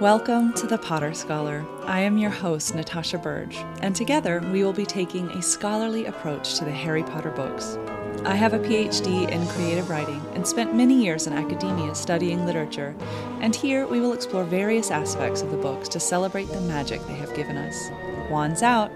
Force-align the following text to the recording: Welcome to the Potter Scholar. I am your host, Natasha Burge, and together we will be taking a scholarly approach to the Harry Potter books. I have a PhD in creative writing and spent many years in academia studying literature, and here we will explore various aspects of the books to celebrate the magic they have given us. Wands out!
Welcome 0.00 0.52
to 0.52 0.68
the 0.68 0.78
Potter 0.78 1.12
Scholar. 1.12 1.66
I 1.84 1.98
am 1.98 2.18
your 2.18 2.30
host, 2.30 2.72
Natasha 2.72 3.18
Burge, 3.18 3.56
and 3.80 3.96
together 3.96 4.40
we 4.52 4.62
will 4.62 4.72
be 4.72 4.86
taking 4.86 5.28
a 5.30 5.42
scholarly 5.42 6.06
approach 6.06 6.56
to 6.58 6.64
the 6.64 6.70
Harry 6.70 7.02
Potter 7.02 7.32
books. 7.32 7.76
I 8.24 8.36
have 8.36 8.52
a 8.52 8.60
PhD 8.60 9.28
in 9.28 9.44
creative 9.48 9.90
writing 9.90 10.24
and 10.36 10.46
spent 10.46 10.72
many 10.72 11.02
years 11.02 11.26
in 11.26 11.32
academia 11.32 11.96
studying 11.96 12.46
literature, 12.46 12.94
and 13.40 13.56
here 13.56 13.88
we 13.88 13.98
will 13.98 14.12
explore 14.12 14.44
various 14.44 14.92
aspects 14.92 15.42
of 15.42 15.50
the 15.50 15.56
books 15.56 15.88
to 15.88 15.98
celebrate 15.98 16.46
the 16.46 16.60
magic 16.60 17.04
they 17.08 17.14
have 17.14 17.34
given 17.34 17.56
us. 17.56 17.90
Wands 18.30 18.62
out! 18.62 18.92